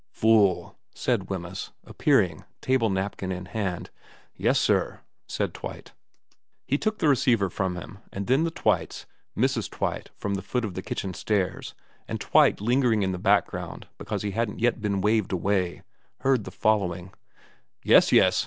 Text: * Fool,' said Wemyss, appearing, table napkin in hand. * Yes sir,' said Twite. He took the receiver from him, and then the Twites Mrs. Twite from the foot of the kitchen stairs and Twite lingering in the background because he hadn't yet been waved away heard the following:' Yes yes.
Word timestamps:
* 0.07 0.09
Fool,' 0.21 0.75
said 0.95 1.29
Wemyss, 1.29 1.73
appearing, 1.83 2.43
table 2.59 2.89
napkin 2.89 3.31
in 3.31 3.45
hand. 3.45 3.91
* 4.15 4.25
Yes 4.35 4.59
sir,' 4.59 5.01
said 5.27 5.53
Twite. 5.53 5.91
He 6.65 6.79
took 6.79 6.97
the 6.97 7.07
receiver 7.07 7.51
from 7.51 7.75
him, 7.75 7.99
and 8.11 8.25
then 8.25 8.43
the 8.43 8.49
Twites 8.49 9.05
Mrs. 9.37 9.69
Twite 9.69 10.09
from 10.17 10.33
the 10.33 10.41
foot 10.41 10.65
of 10.65 10.73
the 10.73 10.81
kitchen 10.81 11.13
stairs 11.13 11.75
and 12.07 12.19
Twite 12.19 12.59
lingering 12.59 13.03
in 13.03 13.11
the 13.11 13.19
background 13.19 13.87
because 13.99 14.23
he 14.23 14.31
hadn't 14.31 14.57
yet 14.59 14.81
been 14.81 15.01
waved 15.01 15.31
away 15.31 15.83
heard 16.21 16.45
the 16.45 16.49
following:' 16.49 17.13
Yes 17.83 18.11
yes. 18.11 18.39